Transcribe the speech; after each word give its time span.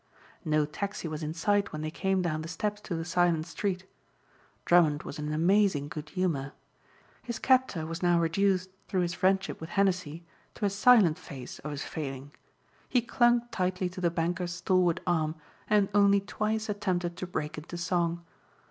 No 0.43 0.65
taxi 0.65 1.07
was 1.07 1.21
in 1.21 1.35
sight 1.35 1.71
when 1.71 1.83
they 1.83 1.91
came 1.91 2.23
down 2.23 2.41
the 2.41 2.47
steps 2.47 2.81
to 2.81 2.95
the 2.95 3.05
silent 3.05 3.45
street. 3.45 3.85
Drummond 4.65 5.03
was 5.03 5.19
in 5.19 5.27
an 5.27 5.33
amazing 5.35 5.89
good 5.89 6.09
humor. 6.09 6.53
His 7.21 7.37
captor 7.37 7.85
was 7.85 8.01
now 8.01 8.19
reduced 8.19 8.71
through 8.87 9.01
his 9.01 9.13
friendship 9.13 9.61
with 9.61 9.69
Henessey 9.69 10.23
to 10.55 10.65
a 10.65 10.71
silent 10.71 11.19
phase 11.19 11.59
of 11.59 11.69
his 11.69 11.83
failing. 11.83 12.31
He 12.89 13.03
clung 13.03 13.47
tightly 13.51 13.89
to 13.89 14.01
the 14.01 14.09
banker's 14.09 14.53
stalwart 14.53 15.01
arm 15.05 15.35
and 15.69 15.87
only 15.93 16.19
twice 16.19 16.67
attempted 16.67 17.15
to 17.17 17.27
break 17.27 17.59
into 17.59 17.77
song. 17.77 18.25